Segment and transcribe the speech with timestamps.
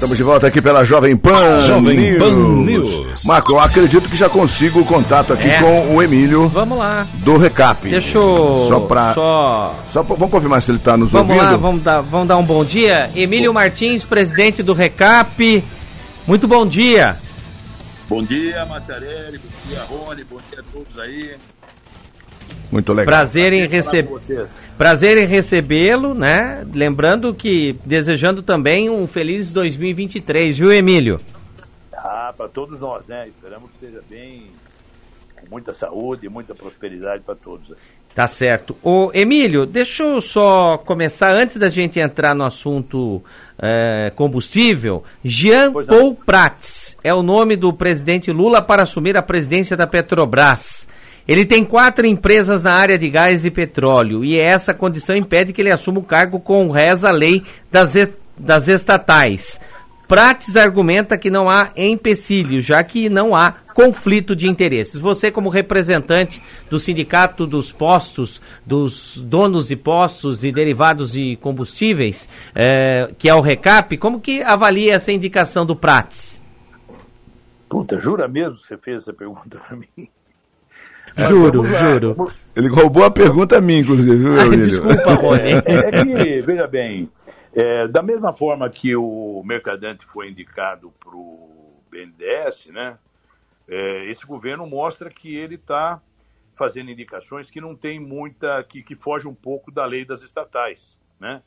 [0.00, 2.18] Estamos de volta aqui pela Jovem Pan Jovem News.
[2.22, 3.24] Pan News.
[3.24, 5.60] Marco, eu acredito que já consigo o contato aqui É.
[5.60, 7.04] com o Emílio Vamos lá.
[7.14, 7.88] do Recap.
[7.88, 11.50] Deixa eu Só pra- só- Só pra- vamos confirmar se ele está nos Vamos ouvindo?
[11.50, 13.10] lá, vamos dar, vamos dar um bom dia.
[13.16, 15.64] Emílio Martins, presidente do Recap.
[16.28, 17.16] Muito bom dia.
[18.08, 21.32] Bom dia, Maciarelli, bom dia, Rony, bom dia a todos aí.
[22.78, 23.06] Muito legal.
[23.06, 24.06] Prazer em vocês.
[24.76, 26.64] Prazer em recebê-lo, né?
[26.72, 31.20] Lembrando que desejando também um feliz 2023, viu, Emílio?
[31.92, 33.26] Ah, para todos nós, né?
[33.26, 34.44] Esperamos que esteja bem,
[35.40, 37.72] com muita saúde e muita prosperidade para todos.
[38.14, 38.76] Tá certo.
[38.80, 43.20] Ô, Emílio, deixa eu só começar, antes da gente entrar no assunto
[43.60, 45.72] eh, combustível, Jean.
[45.72, 50.87] Paul Prats é o nome do presidente Lula para assumir a presidência da Petrobras.
[51.28, 55.60] Ele tem quatro empresas na área de gás e petróleo e essa condição impede que
[55.60, 57.92] ele assuma o cargo com reza a lei das,
[58.38, 59.60] das estatais.
[60.08, 64.98] Prates argumenta que não há empecilho, já que não há conflito de interesses.
[64.98, 72.26] Você, como representante do Sindicato dos Postos, dos donos de postos e derivados de combustíveis,
[72.54, 76.40] eh, que é o RECAP, como que avalia essa indicação do Prates?
[77.68, 80.08] Puta, jura mesmo que você fez essa pergunta para mim?
[81.26, 82.14] Juro, Vamos lá, juro.
[82.14, 85.40] vamos- Ele roubou a pergunta a mim, inclusive, viu, Ai, desculpa, Rony.
[85.40, 85.56] É,
[85.88, 87.10] é que, veja bem,
[87.52, 92.96] é, da mesma forma que o Mercadante foi indicado para o BNDES, né?
[93.68, 96.00] é, esse governo mostra que ele está
[96.56, 100.96] fazendo indicações que não tem muita, que, que foge um pouco da lei das estatais,
[101.20, 101.40] né?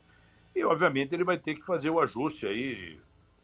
[0.56, 2.98] E obviamente ele vai ter que fazer o ajuste aí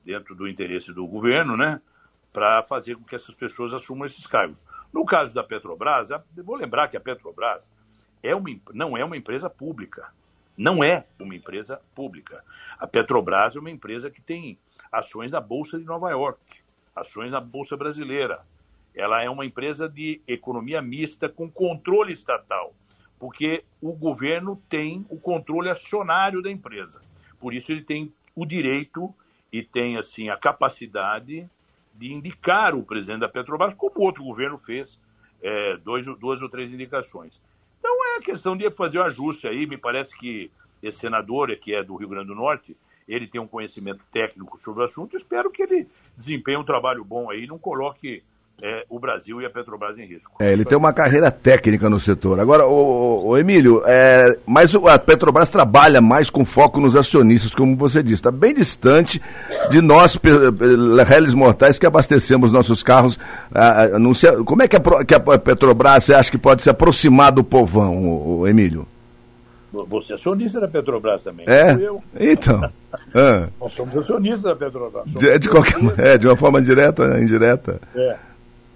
[0.06, 1.82] dentro do interesse do governo, né?
[2.32, 4.60] Para fazer com que essas pessoas assumam esses cargos.
[4.98, 7.72] No caso da Petrobras, vou lembrar que a Petrobras
[8.24, 10.12] é uma, não é uma empresa pública.
[10.58, 12.44] Não é uma empresa pública.
[12.80, 14.58] A Petrobras é uma empresa que tem
[14.92, 16.42] ações na Bolsa de Nova York,
[16.96, 18.40] ações na Bolsa Brasileira.
[18.96, 22.74] Ela é uma empresa de economia mista com controle estatal,
[23.20, 27.00] porque o governo tem o controle acionário da empresa.
[27.40, 29.14] Por isso ele tem o direito
[29.54, 31.48] e tem assim a capacidade
[31.98, 35.02] de indicar o presidente da Petrobras, como outro governo fez,
[35.42, 37.42] é, dois, duas ou três indicações.
[37.80, 39.66] Então é questão de fazer o ajuste aí.
[39.66, 43.48] Me parece que esse senador, que é do Rio Grande do Norte, ele tem um
[43.48, 45.16] conhecimento técnico sobre o assunto.
[45.16, 48.24] Espero que ele desempenhe um trabalho bom aí não coloque
[48.62, 50.32] é, o Brasil e a Petrobras em risco.
[50.40, 52.40] É, ele tem uma carreira técnica no setor.
[52.40, 58.02] Agora, o, Emílio, é, mas a Petrobras trabalha mais com foco nos acionistas, como você
[58.02, 58.16] disse.
[58.16, 59.22] Está bem distante
[59.70, 60.18] de nós,
[61.08, 63.20] réis mortais, que abastecemos nossos carros.
[63.54, 66.70] ah, não se- como é que a, que a Petrobras você acha que pode se
[66.70, 68.88] aproximar do povão, o, o Emílio?
[69.72, 71.74] Você é acionista da Petrobras também, É?
[71.74, 72.02] eu.
[72.20, 72.62] Então.
[73.14, 75.04] ah, Nós somos acionistas da Petrobras.
[75.06, 77.80] De, de qualquer é, de uma forma direta, indireta.
[77.96, 78.16] É.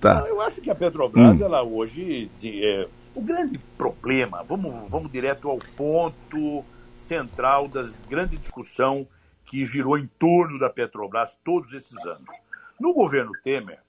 [0.02, 0.26] Tá.
[0.28, 1.46] Eu acho que a Petrobras, Hum.
[1.46, 2.32] ela hoje.
[2.44, 9.08] é, o grande problema, vamos, vamos direto ao ponto central da grande discussão
[9.46, 12.34] que girou em torno da Petrobras todos esses anos.
[12.80, 13.80] No governo Temer,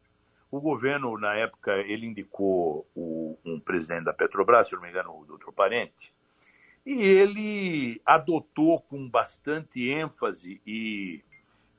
[0.51, 5.19] o governo, na época, ele indicou o- um presidente da Petrobras, se não me engano,
[5.19, 6.13] o doutor Parente,
[6.85, 11.23] e ele adotou com bastante ênfase e,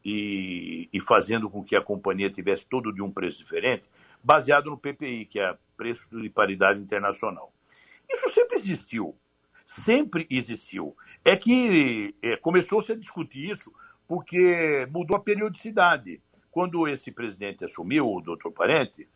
[0.03, 3.87] e, e fazendo com que a companhia tivesse todo de um preço diferente,
[4.23, 7.51] baseado no PPI, que é preço de paridade internacional.
[8.09, 9.15] Isso sempre existiu,
[9.65, 10.95] sempre existiu.
[11.25, 13.73] É que é, começou-se a discutir isso
[14.07, 16.21] porque mudou a periodicidade.
[16.51, 19.07] Quando esse presidente assumiu, o doutor Parente,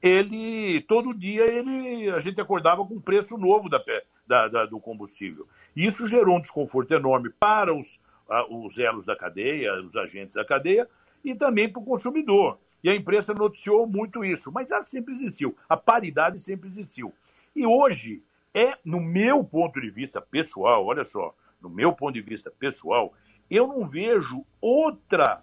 [0.00, 3.82] ele todo dia ele a gente acordava com um preço novo da,
[4.26, 5.48] da- da- do combustível.
[5.74, 7.98] E isso gerou um desconforto enorme para os,
[8.28, 10.88] ah, os elos da cadeia, os agentes da cadeia
[11.24, 12.58] e também para o consumidor.
[12.84, 17.12] E a imprensa noticiou muito isso, mas ela sempre existiu, a paridade sempre existiu.
[17.56, 18.22] E hoje
[18.54, 23.12] é, no meu ponto de vista pessoal, olha só, no meu ponto de vista pessoal,
[23.50, 25.42] eu não vejo outra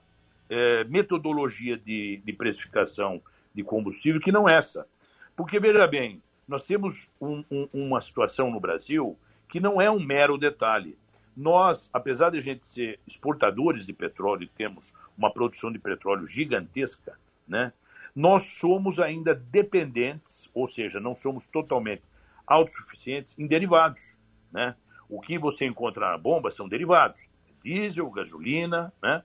[0.49, 3.21] eh, metodologia de, de precificação
[3.55, 4.87] de combustível que não essa.
[5.35, 9.17] Porque, veja bem, nós temos um- um- uma situação no Brasil
[9.49, 10.97] que não é um mero detalhe.
[11.35, 16.27] Nós, apesar de a gente ser exportadores de petróleo e temos uma produção de petróleo
[16.27, 17.17] gigantesca,
[17.47, 17.73] né,
[18.15, 22.03] nós somos ainda dependentes, ou seja, não somos totalmente
[22.45, 24.15] autossuficientes em derivados.
[24.51, 24.75] Né?
[25.09, 27.29] O que você encontra na bomba são derivados,
[27.63, 29.23] diesel, gasolina, né?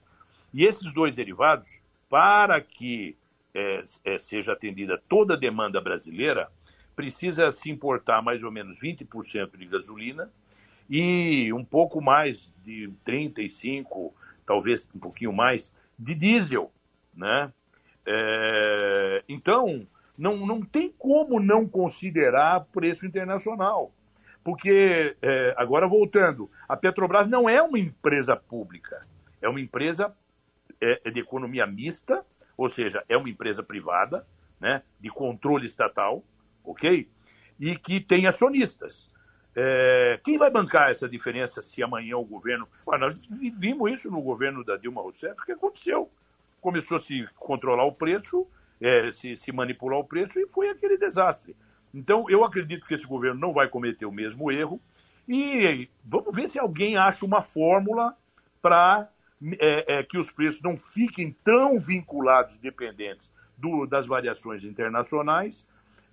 [0.53, 3.17] E esses dois derivados, para que
[3.53, 6.49] eh, eh, seja atendida toda a demanda brasileira,
[6.95, 10.31] precisa se importar mais ou menos 20% de gasolina
[10.89, 14.15] e um pouco mais de 35,
[14.45, 16.71] talvez um pouquinho mais, de diesel.
[17.13, 17.51] Né?
[18.09, 19.85] É, então,
[20.17, 23.91] não, não tem como não considerar preço internacional.
[24.43, 29.05] Porque, é, agora voltando, a Petrobras não é uma empresa pública,
[29.41, 30.15] é uma empresa
[30.79, 32.25] é, é de economia mista,
[32.55, 34.25] ou seja, é uma empresa privada,
[34.57, 36.23] né, de controle estatal,
[36.63, 37.09] ok?
[37.59, 39.09] E que tem acionistas.
[39.53, 42.67] É, quem vai bancar essa diferença se amanhã o governo.
[42.99, 43.15] Nós
[43.59, 46.09] vimos isso no governo da Dilma Rousseff, o que aconteceu?
[46.61, 48.47] Começou a se controlar o preço,
[48.81, 51.55] é, se, se manipular o preço e foi aquele desastre.
[51.93, 54.79] Então, eu acredito que esse governo não vai cometer o mesmo erro
[55.27, 58.15] e vamos ver se alguém acha uma fórmula
[58.61, 59.09] para
[59.59, 65.65] é, é, que os preços não fiquem tão vinculados, dependentes do, das variações internacionais,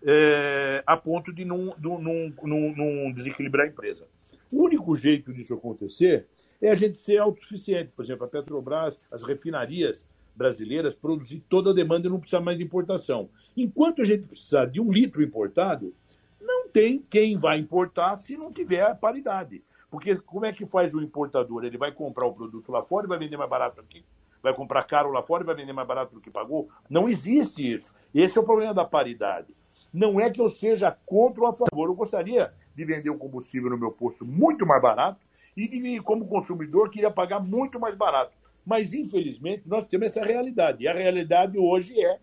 [0.02, 4.06] é, a ponto de não, não, desequilibrar a empresa.
[4.50, 6.26] O único jeito disso acontecer
[6.60, 7.92] é a gente ser autossuficiente.
[7.96, 10.04] Por exemplo, a Petrobras, as refinarias
[10.34, 13.28] brasileiras produzir toda a demanda e não precisar mais de importação.
[13.56, 15.94] Enquanto a gente precisar de um litro importado,
[16.40, 19.62] não tem quem vai importar se não tiver a paridade.
[19.90, 21.64] Porque como é que faz o importador?
[21.64, 24.04] Ele vai comprar o produto lá fora e vai vender mais barato aqui?
[24.42, 26.68] Vai comprar caro lá fora e vai vender mais barato do que pagou?
[26.90, 27.94] Não existe isso.
[28.12, 29.54] Esse é o problema da paridade.
[29.92, 31.88] Não é que eu seja contra ou a favor.
[31.88, 35.20] Eu gostaria de vender o combustível no meu posto muito mais barato
[35.56, 38.32] e, de, como consumidor, queria pagar muito mais barato.
[38.64, 40.84] Mas, infelizmente, nós temos essa realidade.
[40.84, 42.18] E a realidade hoje é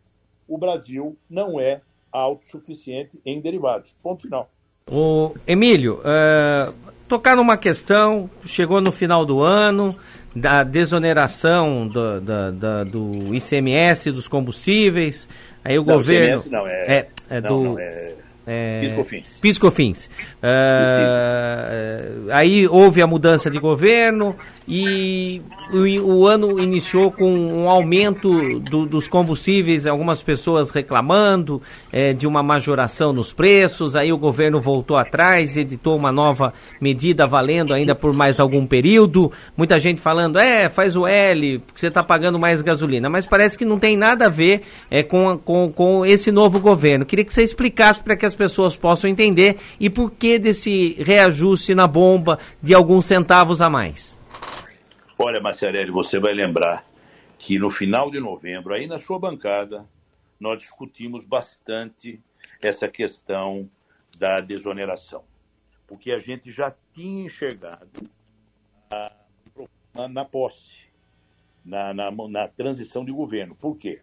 [0.47, 3.95] o Brasil não é autossuficiente em derivados.
[4.01, 4.49] Ponto final.
[4.89, 6.73] O Emílio, uh,
[7.07, 9.95] tocar numa questão, chegou no final do ano,
[10.35, 15.29] da desoneração do, da, da, do ICMS dos combustíveis,
[15.63, 16.25] aí o não, governo...
[16.25, 17.63] ICMS não, é, é, é não, do...
[17.63, 19.39] Não, é é, Piscofins.
[19.39, 20.09] Piscofins.
[20.41, 24.35] Uh, aí houve a mudança de governo
[24.67, 25.41] e
[25.71, 31.61] o, o ano iniciou com um aumento do, dos combustíveis, algumas pessoas reclamando
[31.91, 33.95] é, de uma majoração nos preços.
[33.95, 39.31] Aí o governo voltou atrás, editou uma nova medida valendo ainda por mais algum período.
[39.55, 43.09] Muita gente falando, é, faz o L, porque você está pagando mais gasolina.
[43.09, 47.05] Mas parece que não tem nada a ver é, com, com, com esse novo governo.
[47.05, 51.75] Queria que você explicasse para que as pessoas possam entender e por que desse reajuste
[51.75, 54.19] na bomba de alguns centavos a mais.
[55.17, 56.85] Olha, Marcelelli, você vai lembrar
[57.37, 59.85] que no final de novembro, aí na sua bancada,
[60.39, 62.19] nós discutimos bastante
[62.61, 63.69] essa questão
[64.17, 65.23] da desoneração,
[65.87, 68.09] porque a gente já tinha enxergado
[69.93, 70.77] na, na posse,
[71.63, 73.55] na, na, na transição de governo.
[73.55, 74.01] Por quê?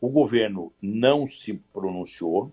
[0.00, 2.52] O governo não se pronunciou,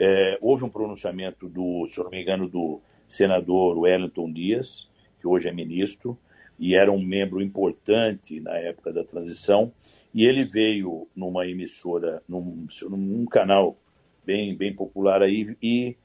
[0.00, 4.88] é, houve um pronunciamento do, se não me engano, do senador Wellington Dias,
[5.20, 6.18] que hoje é ministro,
[6.58, 9.70] e era um membro importante na época da transição,
[10.14, 13.76] e ele veio numa emissora, num, num canal
[14.24, 15.96] bem, bem popular aí, e,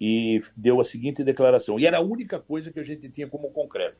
[0.00, 3.50] e deu a seguinte declaração, e era a única coisa que a gente tinha como
[3.50, 3.98] concreto,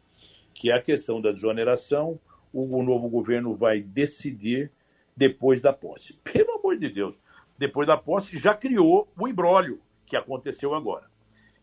[0.54, 2.18] que é a questão da desoneração,
[2.50, 4.70] o, o novo governo vai decidir
[5.14, 6.18] depois da posse.
[6.24, 7.20] Pelo amor de Deus,
[7.58, 11.06] depois da posse, já criou o embrólio que aconteceu agora.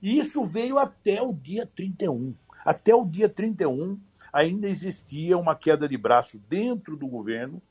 [0.01, 2.33] E isso veio até o dia 31.
[2.65, 3.99] Até o dia 31
[4.31, 7.61] ainda existia uma queda de braço dentro do governo,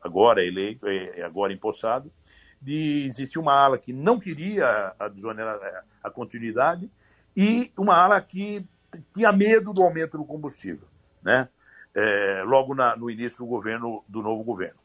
[0.00, 2.10] agora eleito, é, é agora empossado,
[2.60, 5.10] de existia uma ala que não queria a,
[6.02, 6.90] a, continuidade
[7.36, 8.64] e uma ala que
[9.14, 10.88] tinha medo do aumento do combustível,
[11.22, 11.48] né?
[11.94, 14.78] É, logo na, no início do governo do novo governo.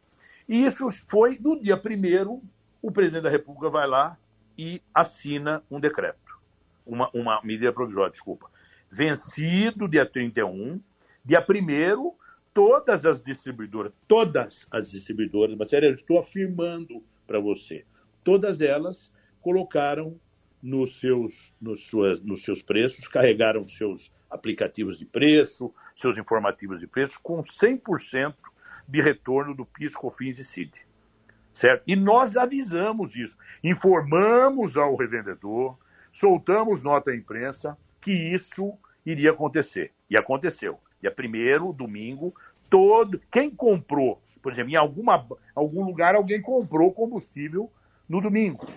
[0.47, 2.41] E isso foi no dia primeiro
[2.83, 4.17] o presidente da República vai lá
[4.57, 6.37] e assina um decreto,
[6.85, 8.51] uma, uma medida provisória, desculpa.
[8.91, 10.81] Vencido dia 31,
[11.23, 12.13] dia 1
[12.53, 17.85] todas as distribuidoras, todas as distribuidoras, mas sério, eu estou afirmando para você,
[18.21, 19.09] todas elas
[19.41, 20.19] colocaram
[20.61, 26.87] nos seus, nos, suas, nos seus preços, carregaram seus aplicativos de preço, seus informativos de
[26.87, 28.35] preço, com 100%
[28.87, 30.92] de retorno do PIS, COFINS e CID
[31.53, 31.83] certo?
[31.85, 35.77] E nós avisamos isso, informamos ao revendedor,
[36.11, 38.73] soltamos nota à imprensa que isso
[39.05, 39.93] iria acontecer.
[40.09, 40.79] E aconteceu.
[40.99, 42.33] Dia primeiro, domingo,
[42.69, 47.71] todo quem comprou, por exemplo, em alguma, algum lugar alguém comprou combustível
[48.09, 48.67] no domingo.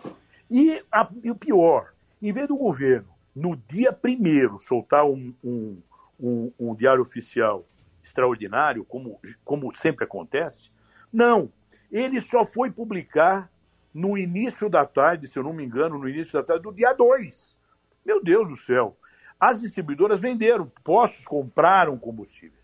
[0.51, 1.93] E, a, e o pior,
[2.23, 5.79] em vez do governo, no dia primeiro, soltar um, um,
[6.19, 7.67] um, um diário oficial
[8.03, 10.71] extraordinário, como, como sempre acontece,
[11.13, 11.51] não,
[11.91, 13.51] ele só foi publicar
[13.93, 16.93] no início da tarde, se eu não me engano, no início da tarde do dia
[16.93, 17.57] 2.
[18.05, 18.97] Meu Deus do céu.
[19.39, 22.59] As distribuidoras venderam, postos compraram combustível.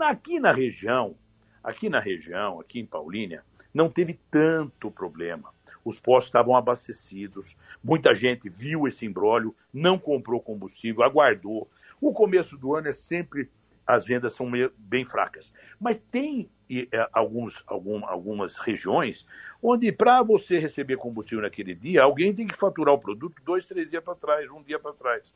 [0.00, 1.14] Aqui na região,
[1.62, 5.52] aqui na região, aqui em Paulínia, não teve tanto problema.
[5.84, 11.68] Os postos estavam abastecidos, muita gente viu esse embrólio, não comprou combustível, aguardou.
[12.00, 13.50] O começo do ano é sempre
[13.86, 15.52] as vendas são bem fracas.
[15.78, 19.26] Mas tem é, alguns, algum, algumas regiões
[19.62, 23.90] onde, para você receber combustível naquele dia, alguém tem que faturar o produto dois, três
[23.90, 25.34] dias para trás, um dia para trás.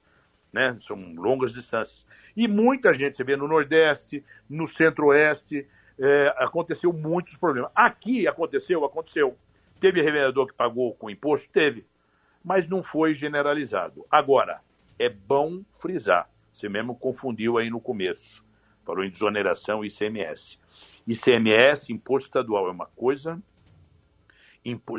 [0.52, 0.78] Né?
[0.86, 2.06] São longas distâncias.
[2.36, 5.66] E muita gente, você vê no Nordeste, no Centro-Oeste,
[6.00, 7.70] é, aconteceu muitos problemas.
[7.74, 9.36] Aqui aconteceu, aconteceu.
[9.80, 11.48] Teve revendedor que pagou com imposto?
[11.52, 11.84] Teve.
[12.42, 14.06] Mas não foi generalizado.
[14.10, 14.60] Agora,
[14.98, 16.28] é bom frisar
[16.58, 18.44] você mesmo confundiu aí no começo.
[18.84, 20.58] Falou em desoneração e ICMS.
[21.06, 23.40] ICMS, imposto estadual, é uma coisa,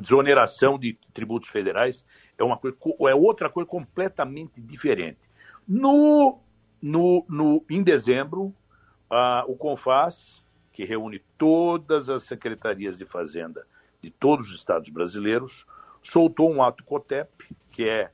[0.01, 2.03] desoneração de tributos federais
[2.37, 2.77] é, uma coisa,
[3.09, 5.19] é outra coisa completamente diferente.
[5.67, 6.39] No,
[6.81, 8.53] no, no, em dezembro,
[9.47, 13.67] o CONFAS, que reúne todas as secretarias de Fazenda
[14.01, 15.65] de todos os estados brasileiros,
[16.01, 18.09] soltou um ato COTEP, que é,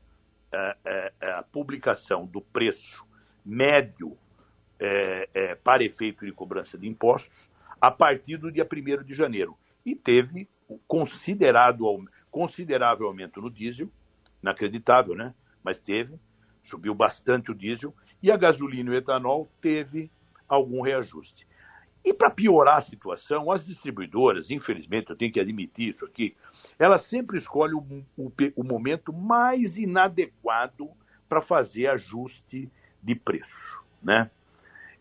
[0.51, 3.05] é, é, é a publicação do preço
[3.45, 4.17] médio
[4.79, 7.49] é, é, para efeito de cobrança de impostos
[7.79, 9.57] a partir do dia 1 de janeiro.
[9.85, 10.49] E teve
[10.87, 11.85] considerado,
[12.31, 13.89] considerável aumento no diesel,
[14.41, 15.33] inacreditável, né?
[15.63, 16.19] Mas teve,
[16.63, 20.11] subiu bastante o diesel, e a gasolina e o etanol teve
[20.47, 21.47] algum reajuste.
[22.03, 26.35] E para piorar a situação, as distribuidoras, infelizmente, eu tenho que admitir isso aqui,
[26.77, 30.89] elas sempre escolhem o, o, o momento mais inadequado
[31.27, 32.71] para fazer ajuste
[33.05, 34.29] de preço, né?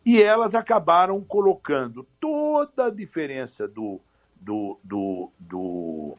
[0.05, 3.99] E elas acabaram colocando toda a diferença do,
[4.39, 6.19] do, do, do,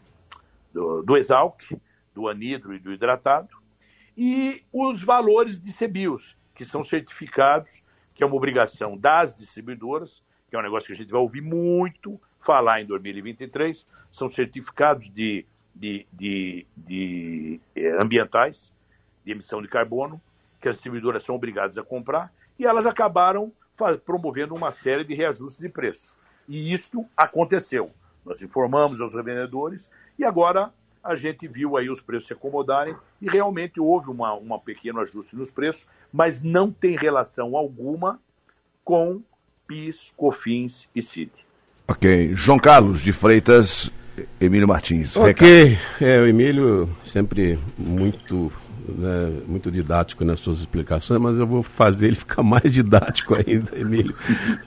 [0.74, 1.62] do, do exalc,
[2.14, 3.56] do anidro e do hidratado,
[4.18, 7.84] e os valores de CBIOS, que são certificados,
[8.16, 11.42] que é uma obrigação das distribuidoras, que é um negócio que a gente vai ouvir
[11.42, 18.72] muito falar em 2023, são certificados de, de, de, de eh, ambientais,
[19.26, 20.22] de emissão de carbono,
[20.66, 23.52] que as distribuidoras são obrigadas a comprar, e elas acabaram
[24.04, 26.12] promovendo uma série de reajustes de preço.
[26.50, 27.92] E isto aconteceu.
[28.26, 33.30] Nós informamos aos revendedores e agora a gente viu aí os preços se acomodarem e
[33.30, 38.20] realmente houve uma, uma pequeno ajuste nos preços, mas não tem relação alguma
[38.84, 39.22] com
[39.68, 41.32] PIS, COFINS e CID.
[41.88, 42.34] Ok.
[42.34, 43.92] João Carlos de Freitas,
[44.42, 45.16] Emílio Martins.
[45.16, 45.78] Ok.
[46.02, 48.52] É, o Emílio sempre muito
[48.98, 53.72] né, muito didático nas suas explicações, mas eu vou fazer ele ficar mais didático ainda,
[53.78, 54.14] Emílio,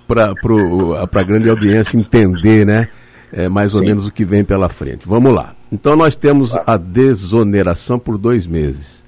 [0.07, 2.89] para a grande audiência entender, né?
[3.31, 3.87] É, mais ou Sim.
[3.87, 5.07] menos o que vem pela frente.
[5.07, 5.55] Vamos lá.
[5.71, 9.03] Então nós temos a desoneração por dois meses.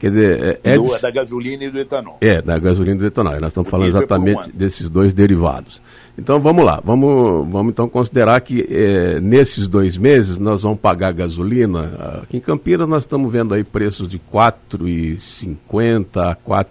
[0.00, 2.18] Quer dizer, é, é do, da gasolina e do etanol.
[2.20, 3.38] É, da gasolina e do etanol.
[3.38, 5.80] Nós estamos o falando exatamente desses dois derivados.
[6.16, 11.12] Então vamos lá, vamos, vamos então considerar que é, nesses dois meses nós vamos pagar
[11.12, 12.20] gasolina.
[12.22, 16.64] Aqui em Campinas nós estamos vendo aí preços de R$ 4,50 a R$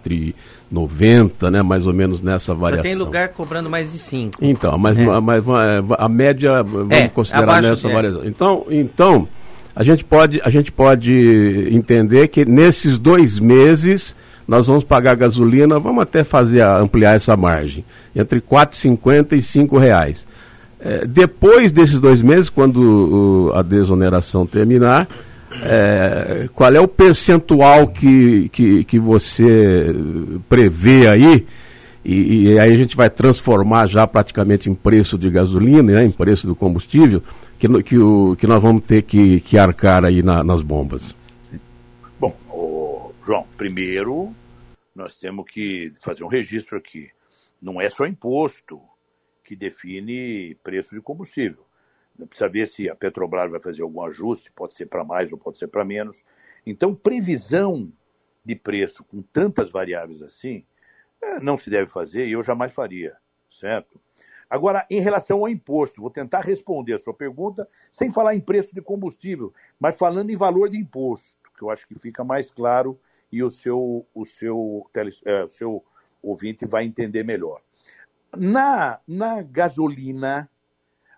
[0.72, 1.60] 4,90, né?
[1.60, 2.84] Mais ou menos nessa variação.
[2.84, 4.38] Já tem lugar cobrando mais de 5.
[4.40, 5.20] Então, mas, é.
[5.20, 7.92] mas é, a média vamos é, considerar nessa é.
[7.92, 8.24] variação.
[8.24, 9.28] Então, então
[9.74, 14.14] a gente pode a gente pode entender que nesses dois meses
[14.46, 17.84] nós vamos pagar gasolina, vamos até fazer ampliar essa margem,
[18.14, 20.26] entre R$ 4,50 e R$ reais.
[20.80, 25.08] É, depois desses dois meses, quando o, a desoneração terminar,
[25.62, 29.94] é, qual é o percentual que, que, que você
[30.48, 31.46] prevê aí?
[32.04, 36.10] E, e, aí a gente vai transformar já praticamente em preço de gasolina, né, em
[36.10, 37.22] preço do combustível,
[37.60, 41.14] que, que, o, que nós vamos ter que, que arcar aí na, nas bombas.
[43.24, 44.34] João, primeiro
[44.94, 47.08] nós temos que fazer um registro aqui.
[47.62, 48.82] Não é só imposto
[49.44, 51.64] que define preço de combustível.
[52.28, 55.58] Precisa ver se a Petrobras vai fazer algum ajuste, pode ser para mais ou pode
[55.58, 56.24] ser para menos.
[56.66, 57.90] Então, previsão
[58.44, 60.64] de preço com tantas variáveis assim,
[61.22, 63.16] é, não se deve fazer e eu jamais faria,
[63.48, 64.00] certo?
[64.50, 68.74] Agora, em relação ao imposto, vou tentar responder a sua pergunta sem falar em preço
[68.74, 73.00] de combustível, mas falando em valor de imposto, que eu acho que fica mais claro
[73.30, 75.84] e o seu, o seu, tele, é, o seu
[76.22, 77.60] ouvinte vai entender melhor.
[78.36, 80.48] Na, na gasolina,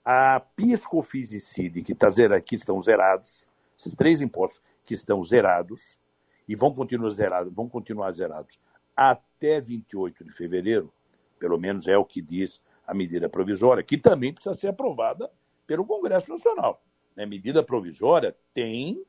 [0.04, 4.94] a PIS, COFINS e CID, que, tá zera, que estão zerados, esses três impostos que
[4.94, 5.98] estão zerados
[6.46, 8.58] e vão continuar zerados, vão continuar zerados
[8.96, 10.92] até 28 de fevereiro,
[11.38, 15.30] pelo menos é o que diz a medida provisória, que também precisa ser aprovada
[15.66, 16.82] pelo Congresso Nacional.
[17.16, 17.24] Né?
[17.26, 19.04] medida provisória tem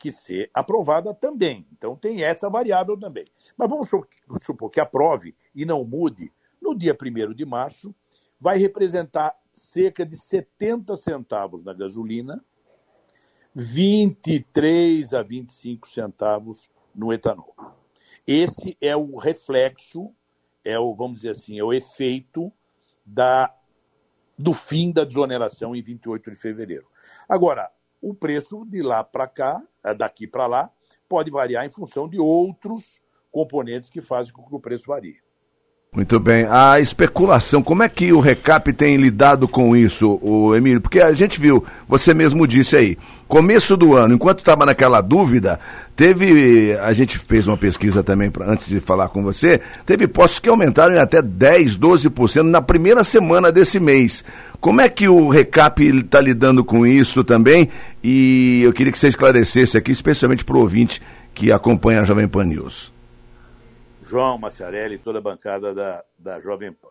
[0.00, 1.66] que ser aprovada também.
[1.70, 3.26] Então tem essa variável também.
[3.56, 3.90] Mas vamos
[4.40, 7.94] supor que aprove e não mude, no dia 1 de março,
[8.40, 12.42] vai representar cerca de 70 centavos na gasolina,
[13.54, 17.54] 23 a 25 centavos no etanol.
[18.26, 20.14] Esse é o reflexo,
[20.64, 22.50] é o, vamos dizer assim, é o efeito
[23.04, 23.54] da,
[24.38, 26.86] do fim da desoneração em 28 de fevereiro.
[27.28, 30.72] Agora, o preço de lá para cá, é, daqui para lá,
[31.08, 35.18] pode variar em função de outros componentes que fazem com que o preço varie.
[35.92, 36.46] Muito bem.
[36.48, 40.80] A especulação, como é que o Recap tem lidado com isso, o Emílio?
[40.80, 45.58] Porque a gente viu, você mesmo disse aí, começo do ano, enquanto estava naquela dúvida,
[45.96, 50.38] teve, a gente fez uma pesquisa também pra, antes de falar com você, teve postos
[50.38, 54.24] que aumentaram em até 10, 12% na primeira semana desse mês.
[54.60, 57.68] Como é que o Recap está lidando com isso também?
[58.00, 61.02] E eu queria que você esclarecesse aqui, especialmente para o ouvinte
[61.34, 62.99] que acompanha a Jovem Pan News.
[64.10, 66.88] João Maciarelli e toda a bancada da, da Jovem Pan.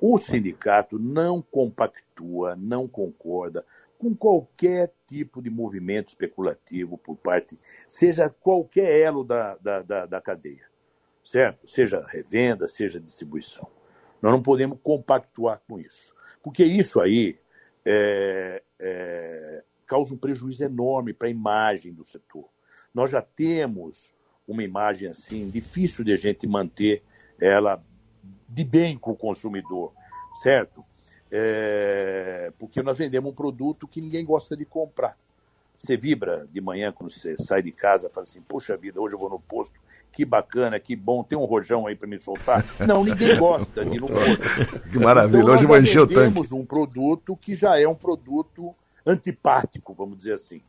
[0.00, 3.66] O sindicato não compactua, não concorda
[3.98, 10.20] com qualquer tipo de movimento especulativo por parte, seja qualquer elo da, da, da, da
[10.22, 10.66] cadeia,
[11.22, 11.68] certo?
[11.68, 13.68] Seja revenda, seja distribuição.
[14.22, 17.38] Nós não podemos compactuar com isso, porque isso aí
[17.84, 22.48] é, é, causa um prejuízo enorme para a imagem do setor.
[22.94, 24.14] Nós já temos
[24.52, 27.02] uma imagem assim, difícil de a gente manter
[27.40, 27.82] ela
[28.48, 29.92] de bem com o consumidor,
[30.34, 30.84] certo?
[31.30, 35.16] É, porque nós vendemos um produto que ninguém gosta de comprar.
[35.76, 39.18] Você vibra de manhã quando você sai de casa, fala assim: Poxa vida, hoje eu
[39.18, 39.80] vou no posto,
[40.12, 42.64] que bacana, que bom, tem um rojão aí para me soltar.
[42.86, 44.44] Não, ninguém gosta de ir no posto.
[44.92, 46.20] Que maravilha, então, hoje vai encher o tanque.
[46.20, 50.60] Nós temos um produto que já é um produto antipático, vamos dizer assim.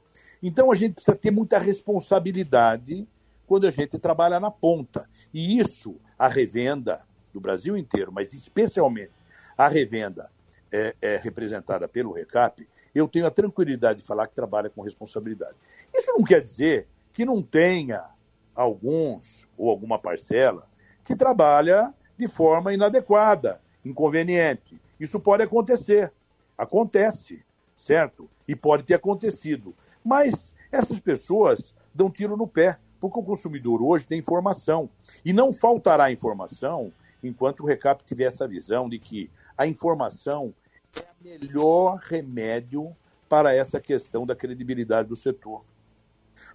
[0.42, 3.08] Então a gente precisa ter muita responsabilidade
[3.54, 5.08] quando a gente trabalha na ponta.
[5.32, 9.14] E isso, a revenda do Brasil inteiro, mas especialmente
[9.56, 10.32] a revenda
[10.72, 15.54] é, é representada pelo RECAP, eu tenho a tranquilidade de falar que trabalha com responsabilidade.
[15.94, 18.10] Isso não quer dizer que não tenha
[18.56, 20.68] alguns ou alguma parcela
[21.04, 24.82] que trabalha de forma inadequada, inconveniente.
[25.00, 26.12] Isso pode acontecer.
[26.58, 27.46] Acontece,
[27.78, 28.28] certo?
[28.48, 29.76] E pode ter acontecido.
[30.04, 32.80] Mas essas pessoas dão tiro no pé.
[33.04, 34.90] Porque o consumidor hoje tem informação.
[35.26, 36.90] E não faltará informação
[37.22, 40.54] enquanto o RECAP tiver essa visão de que a informação
[40.96, 42.96] é o melhor remédio
[43.28, 45.66] para essa questão da credibilidade do setor.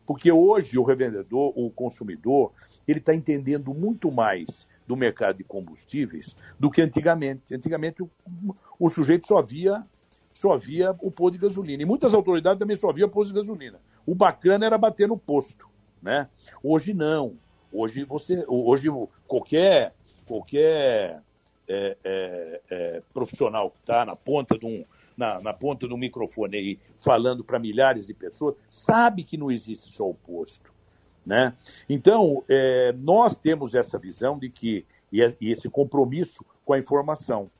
[0.06, 2.50] Porque hoje o revendedor, o consumidor,
[2.88, 7.54] ele está entendendo muito mais do mercado de combustíveis do que antigamente.
[7.54, 8.08] Antigamente o,
[8.80, 9.86] o sujeito só via
[10.32, 11.82] só via o posto de gasolina.
[11.82, 13.78] E muitas autoridades também só via posto de gasolina.
[14.06, 15.68] O bacana era bater no posto.
[16.02, 16.28] Né?
[16.62, 17.36] Hoje não.
[17.72, 18.88] Hoje você, hoje
[19.26, 19.94] qualquer
[20.26, 21.22] qualquer
[21.68, 24.84] é, é, é, profissional que está na ponta de um
[25.16, 29.90] na, na, ponta do microfone aí falando para milhares de pessoas sabe que não existe
[29.90, 30.72] só o posto,
[31.26, 31.54] né?
[31.88, 37.50] Então é, nós temos essa visão de que e, e esse compromisso com a informação.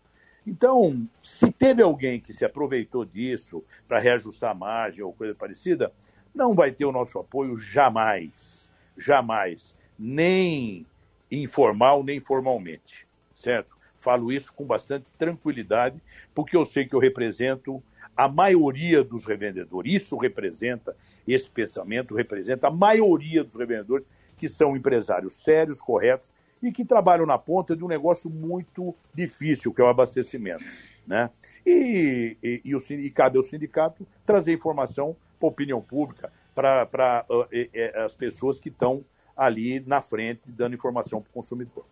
[0.47, 5.93] Então, se teve alguém que se aproveitou disso para reajustar a margem ou coisa parecida,
[6.39, 10.87] não vai ter o nosso apoio jamais, jamais, nem
[11.29, 13.77] informal, nem formalmente, certo?
[13.99, 16.01] Falo isso com bastante tranquilidade,
[16.33, 17.83] porque eu sei que eu represento
[18.17, 19.93] a maioria dos revendedores.
[19.93, 20.97] Isso representa,
[21.27, 27.27] esse pensamento representa a maioria dos revendedores que são empresários sérios, corretos e que trabalham
[27.27, 30.65] na ponta de um negócio muito difícil, que é o abastecimento.
[31.05, 31.29] Né?
[31.67, 37.25] E, e, e, o, e cabe ao sindicato trazer informação para a opinião pública, para
[37.29, 37.47] uh,
[38.05, 39.05] as pessoas que estão
[39.37, 41.85] ali na frente dando informação para o consumidor.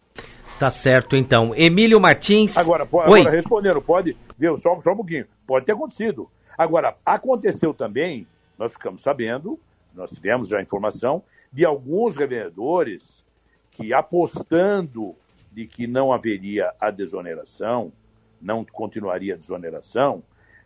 [0.58, 1.54] Tá certo, então.
[1.54, 2.56] Emílio Martins.
[2.56, 6.28] Agora, agora respondendo, pode, viu, só, só um pouquinho, pode ter acontecido.
[6.56, 8.26] Agora, aconteceu também,
[8.58, 9.60] nós ficamos sabendo,
[9.94, 13.22] nós tivemos já informação, de alguns revendedores
[13.70, 15.14] que, apostando
[15.52, 17.92] de que não haveria a desoneração,
[18.40, 20.22] não continuaria a desoneração,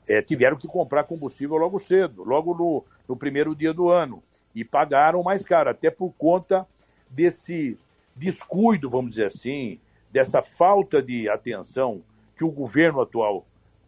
[0.08, 4.22] é, tiveram que comprar combustível logo cedo, logo no, no primeiro dia do ano,
[4.54, 6.66] e pagaram mais caro, até por conta
[7.08, 7.78] desse
[8.16, 9.78] descuido, vamos dizer assim,
[10.10, 12.02] dessa falta de atenção
[12.36, 13.46] que o governo atual,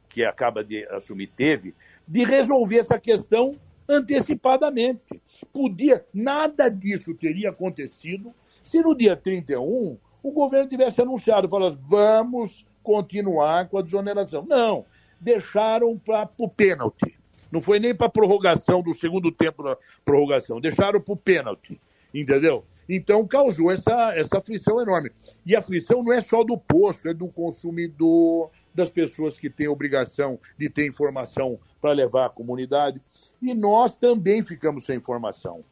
[0.09, 1.75] que acaba de assumir, teve,
[2.07, 3.57] de resolver essa questão
[3.88, 5.20] antecipadamente.
[5.53, 12.64] Podia, nada disso teria acontecido se no dia 31 o governo tivesse anunciado, falando, vamos
[12.83, 14.44] continuar com a desoneração.
[14.46, 14.85] Não,
[15.23, 17.17] deixaram para o pênalti.
[17.51, 21.81] Não foi nem para prorrogação do segundo tempo da prorrogação, deixaram para o pênalti,
[22.13, 22.65] entendeu?
[22.89, 25.13] Então causou essa, essa aflição enorme.
[25.45, 29.69] E a aflição não é só do posto, é do consumidor, das pessoas que têm
[29.69, 33.01] obrigação de ter informação para levar à comunidade.
[33.41, 35.63] E nós também ficamos sem informação.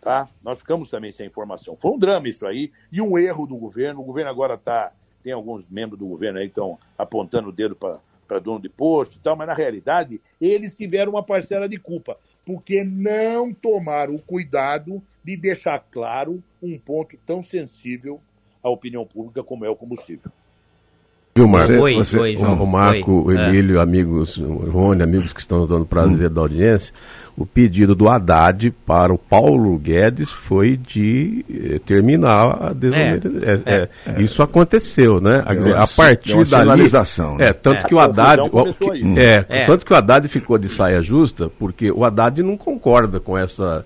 [0.00, 0.28] Tá?
[0.44, 1.76] Nós ficamos também sem informação.
[1.80, 4.00] Foi um drama isso aí e um erro do governo.
[4.00, 4.92] O governo agora está.
[5.22, 7.98] Tem alguns membros do governo aí que estão apontando o dedo para
[8.38, 12.84] dono de posto e tal, mas na realidade eles tiveram uma parcela de culpa, porque
[12.84, 18.20] não tomaram o cuidado de deixar claro um ponto tão sensível
[18.62, 20.30] à opinião pública como é o combustível.
[21.36, 21.72] Viu, Marco?
[21.72, 22.62] Oi, você, oi, João.
[22.62, 23.34] O Marco, oi.
[23.34, 23.40] o.
[23.40, 23.82] Emílio, é.
[23.82, 26.34] amigos, o Rony, amigos que estão dando prazer hum.
[26.34, 26.94] da audiência,
[27.36, 33.32] o pedido do Haddad para o Paulo Guedes foi de eh, terminar a desoneração.
[33.42, 35.42] É, é, é, é, isso aconteceu, né?
[35.44, 37.36] A, a partir da sinalização.
[37.36, 37.48] Né?
[37.48, 38.42] É, tanto que o Haddad.
[38.52, 42.56] O, que, é, tanto que o Haddad ficou de saia justa, porque o Haddad não
[42.56, 43.84] concorda com essa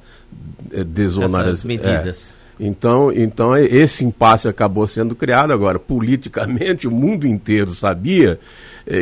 [0.71, 1.67] eh, desoneração.
[1.67, 2.35] medidas.
[2.61, 5.79] Então, então esse impasse acabou sendo criado agora.
[5.79, 8.39] Politicamente, o mundo inteiro sabia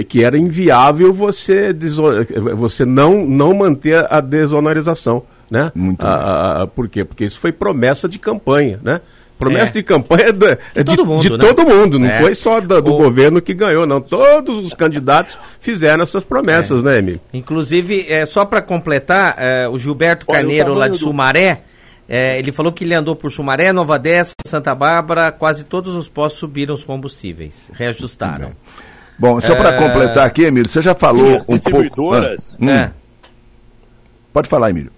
[0.09, 1.73] que era inviável você,
[2.57, 5.23] você não, não manter a desonorização.
[5.51, 5.71] Né?
[5.75, 7.05] Muito a, a, por quê?
[7.05, 9.01] Porque isso foi promessa de campanha, né?
[9.39, 9.73] Promessa é.
[9.75, 11.39] de campanha de, de, todo mundo, de né?
[11.39, 12.21] todo mundo, não é.
[12.21, 12.97] foi só do, do o...
[12.97, 14.01] governo que ganhou, não.
[14.01, 16.87] Todos os candidatos fizeram essas promessas, é.
[16.87, 17.21] né, Emílio?
[17.35, 21.63] Inclusive, é, só para completar, é, o Gilberto Olha, Carneiro, lá de Sumaré,
[22.09, 26.09] é, ele falou que ele andou por Sumaré, Nova Dessa, Santa Bárbara, quase todos os
[26.09, 28.53] postos subiram os combustíveis, reajustaram.
[29.19, 29.79] Bom, só para é...
[29.79, 32.71] completar aqui, Emílio, você já falou as um distribuidoras, pouco...
[32.71, 32.79] Ah, hum.
[32.79, 32.93] é.
[34.33, 34.93] Pode falar, Emílio.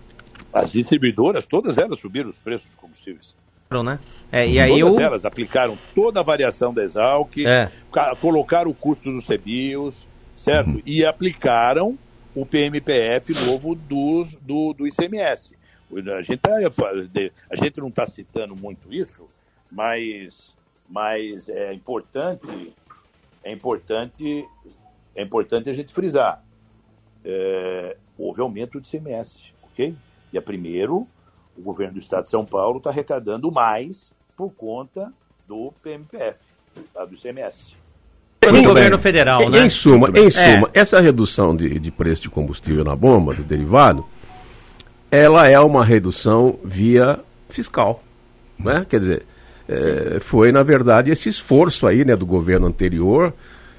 [0.52, 3.34] As distribuidoras, todas elas subiram os preços dos combustíveis.
[3.70, 3.98] Né?
[4.32, 7.70] É, e aí todas elas aplicaram toda a variação da Exalc, é.
[8.18, 10.70] colocaram o custo dos CBIOS, certo?
[10.70, 10.82] Uhum.
[10.86, 11.98] E aplicaram
[12.34, 15.54] o PMPF novo do, do, do ICMS.
[16.16, 16.54] A gente, tá,
[17.50, 19.28] a gente não está citando muito isso,
[19.70, 20.54] mas,
[20.88, 22.72] mas é importante,
[23.48, 24.46] é importante,
[25.16, 26.44] é importante a gente frisar.
[27.24, 29.94] É, houve aumento de CMS, ok?
[30.32, 31.08] E a primeiro,
[31.56, 35.12] o governo do Estado de São Paulo está arrecadando mais por conta
[35.46, 36.38] do PMPF,
[36.92, 37.74] tá, do ICMS.
[38.40, 39.66] Do governo federal, em, né?
[39.66, 40.80] Em suma, em suma é.
[40.80, 44.06] essa redução de, de preço de combustível na bomba, do derivado,
[45.10, 48.02] ela é uma redução via fiscal.
[48.58, 48.86] Né?
[48.88, 49.26] Quer dizer,
[49.68, 53.34] é, foi, na verdade, esse esforço aí né, do governo anterior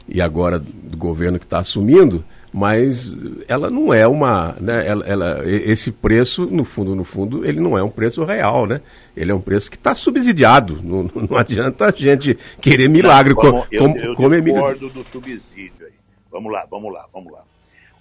[0.07, 2.23] e agora do governo que está assumindo,
[2.53, 3.11] mas
[3.47, 4.55] ela não é uma.
[4.59, 8.65] Né, ela, ela, esse preço, no fundo, no fundo, ele não é um preço real,
[8.65, 8.81] né?
[9.15, 10.79] Ele é um preço que está subsidiado.
[10.81, 13.33] Não, não adianta a gente querer milagre.
[13.33, 15.93] Não, vamos, como, eu, eu como discordo do subsídio aí.
[16.31, 17.43] Vamos lá, vamos lá, vamos lá.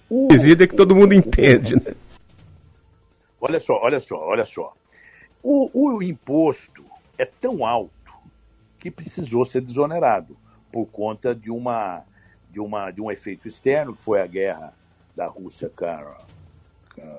[0.09, 1.93] O subsídio é que todo mundo entende, né?
[3.41, 4.73] Olha só, olha só, olha só.
[5.43, 6.88] O, o imposto
[7.19, 7.91] é tão alto
[8.79, 10.37] que precisou ser desonerado
[10.71, 12.03] por conta de uma
[12.49, 14.73] de uma de um efeito externo que foi a guerra
[15.15, 16.17] da Rússia com a,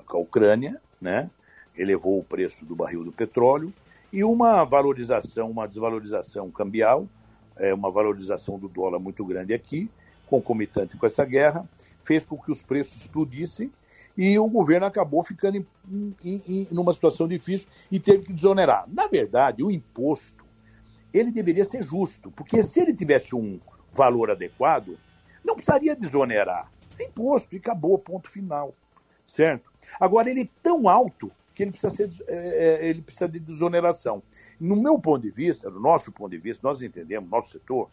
[0.05, 1.29] com a Ucrânia, né?
[1.77, 3.71] Elevou o preço do barril do petróleo
[4.11, 7.07] e uma valorização, uma desvalorização cambial,
[7.55, 9.89] é, uma valorização do dólar muito grande aqui,
[10.25, 11.63] concomitante com essa guerra,
[12.03, 13.71] fez com que os preços explodissem
[14.17, 15.65] e o governo acabou ficando em,
[16.23, 18.85] em, em numa situação difícil e teve que desonerar.
[18.87, 20.45] Na verdade, o imposto
[21.13, 23.59] ele deveria ser justo, porque se ele tivesse um
[23.91, 24.97] valor adequado,
[25.43, 26.71] não precisaria desonerar.
[26.97, 28.73] É imposto e acabou, ponto final.
[29.25, 29.71] Certo?
[29.99, 34.23] Agora, ele é tão alto que ele precisa, ser, é, é ele precisa de desoneração.
[34.59, 37.89] No meu ponto de vista, no nosso ponto de vista, nós entendemos, nosso setor,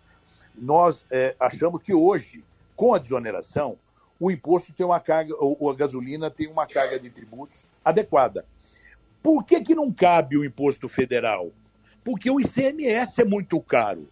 [0.57, 2.45] nós é, achamos que hoje,
[2.77, 3.77] com a desoneração,
[4.21, 8.45] o imposto tem uma carga, ou a gasolina tem uma carga de tributos adequada.
[9.23, 11.53] Por que, que não cabe o imposto federal?
[12.05, 14.09] Porque o ICMS é muito caro.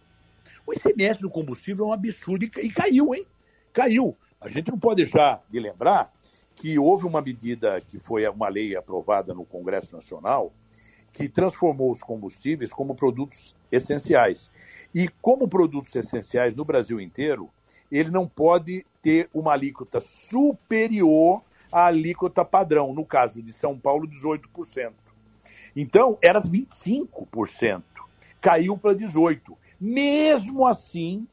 [0.65, 3.25] O ICMS do combustível é um absurdo e, caiu, hein?
[3.73, 4.15] Caiu.
[4.39, 6.11] A gente não pode deixar de lembrar
[6.55, 10.53] que houve uma medida que foi uma lei aprovada no Congresso Nacional
[11.13, 14.51] que transformou os combustíveis como produtos essenciais.
[14.93, 17.49] E como produtos essenciais no Brasil inteiro,
[17.91, 21.41] ele não pode ter uma alíquota superior
[21.71, 22.93] à alíquota padrão.
[22.93, 24.91] No caso de São Paulo, 18%.
[25.73, 27.83] Então, era 25%.
[28.41, 29.55] Caiu para 18%.
[29.79, 31.25] Mesmo assim,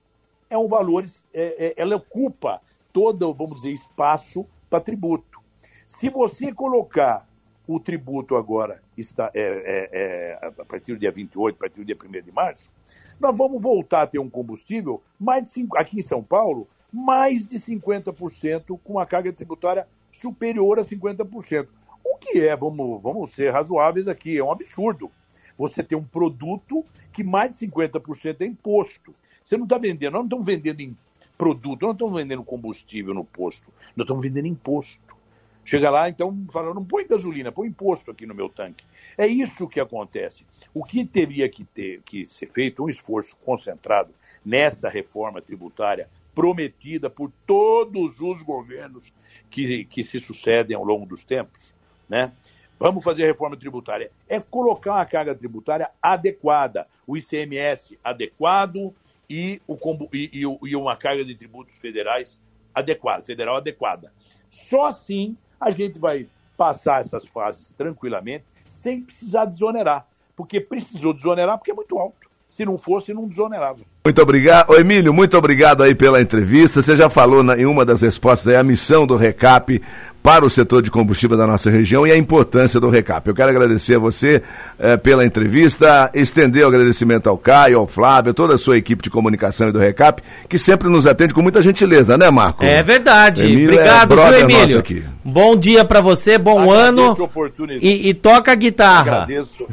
[0.49, 5.41] é um valor, é, é, ela ocupa todo, vamos dizer, espaço para tributo.
[5.85, 7.29] Se você colocar
[7.67, 11.85] o tributo agora, está, é, é, é a partir do dia 28, a partir do
[11.85, 12.71] dia 1 de março,
[13.19, 17.57] nós vamos voltar a ter um combustível mais de aqui em São Paulo, mais de
[17.59, 21.67] 50% com a carga tributária superior a 50%.
[22.05, 25.11] O que é, vamos, vamos ser razoáveis aqui, é um absurdo.
[25.59, 29.13] Você tem um produto que mais de 50% é imposto.
[29.43, 30.97] Você não está vendendo, nós não estamos vendendo em
[31.37, 35.17] produto, nós não estamos vendendo combustível no posto, nós estamos vendendo imposto.
[35.65, 38.85] Chega lá, então, fala, não põe gasolina, põe imposto aqui no meu tanque.
[39.19, 40.47] É isso que acontece.
[40.73, 47.09] O que teria que, ter, que ser feito, um esforço concentrado nessa reforma tributária prometida
[47.09, 49.13] por todos os governos
[49.51, 51.75] que, que se sucedem ao longo dos tempos,
[52.09, 52.33] né?
[52.79, 54.11] Vamos fazer a reforma tributária.
[54.29, 58.93] É colocar uma carga tributária adequada, o ICMS adequado
[59.31, 59.79] e, o,
[60.13, 62.39] e, e uma carga de tributos federais
[62.75, 64.13] adequada, federal adequada.
[64.51, 70.07] Só assim a gente vai passar essas fases tranquilamente, sem precisar desonerar.
[70.37, 72.29] Porque precisou desonerar porque é muito alto.
[72.55, 73.79] Se não fosse, não desonerava.
[74.05, 74.71] Muito obrigado.
[74.71, 76.81] Ô, Emílio, muito obrigado aí pela entrevista.
[76.81, 79.83] Você já falou na, em uma das respostas aí a missão do RECAP
[80.23, 83.27] para o setor de combustível da nossa região e a importância do RECAP.
[83.27, 84.41] Eu quero agradecer a você
[84.79, 89.03] eh, pela entrevista, estender o agradecimento ao Caio, ao Flávio, a toda a sua equipe
[89.03, 92.63] de comunicação e do RECAP, que sempre nos atende com muita gentileza, né, Marco?
[92.63, 93.47] É verdade.
[93.47, 94.79] Emílio é Obrigado, é viu, Emílio?
[94.79, 95.05] Aqui.
[95.25, 97.79] Bom dia para você, bom agradeço ano.
[97.83, 99.23] E, e, toca a guitarra.
[99.23, 99.67] Agradeço.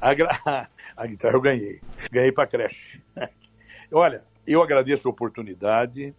[0.00, 0.40] Agra...
[0.96, 1.80] A guitarra eu ganhei.
[2.10, 3.00] Ganhei para creche.
[3.90, 6.14] Olha, eu agradeço a oportunidade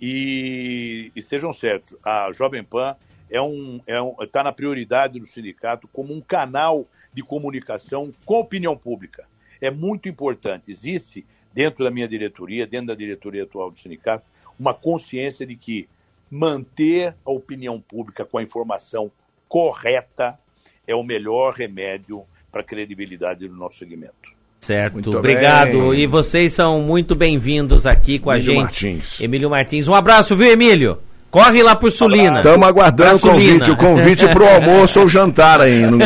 [0.00, 2.96] e, e sejam certos, a Jovem Pan
[3.30, 8.36] é um, é um, está na prioridade do sindicato como um canal de comunicação com
[8.36, 9.26] a opinião pública.
[9.60, 10.70] É muito importante.
[10.70, 14.24] Existe, dentro da minha diretoria, dentro da diretoria atual do sindicato,
[14.58, 15.88] uma consciência de que
[16.30, 19.10] manter a opinião pública com a informação
[19.48, 20.38] correta
[20.86, 24.12] é o melhor remédio para a credibilidade do nosso segmento.
[24.60, 25.90] Certo, muito obrigado.
[25.90, 26.00] Bem.
[26.00, 28.62] E vocês são muito bem-vindos aqui com Emílio a gente.
[28.62, 29.20] Martins.
[29.20, 29.88] Emílio Martins.
[29.88, 30.98] Um abraço, viu, Emílio?
[31.30, 32.38] Corre lá por Sulina.
[32.38, 35.98] Estamos aguardando o convite, o convite para o almoço ou jantar aí no,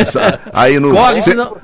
[0.53, 1.57] aí no Corre, senão...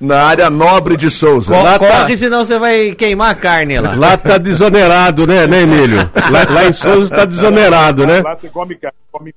[0.00, 1.54] na área nobre de Souza.
[1.54, 2.16] Co lá tá- corre, tá...
[2.16, 3.94] senão você vai queimar a carne lá.
[3.94, 5.98] Lá tá desonerado, né, né, Emílio?
[5.98, 8.20] Lá, lá em Souza está desonerado, né?
[8.20, 8.96] Lá você come carne.
[9.12, 9.32] Come...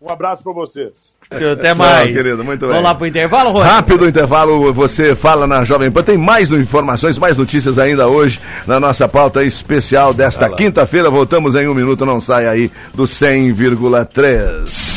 [0.00, 1.16] Um abraço para vocês.
[1.30, 2.06] Até mais.
[2.06, 2.68] Tchau, querido, muito bem.
[2.70, 3.68] Vamos lá pro intervalo, Rony?
[3.68, 6.02] Rápido intervalo, você fala na Jovem Pan.
[6.02, 11.10] Tem mais informações, mais notícias ainda hoje na nossa pauta especial desta quinta-feira.
[11.10, 14.88] Voltamos em um minuto, não sai aí do 100,3.